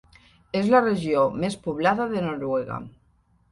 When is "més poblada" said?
1.45-2.09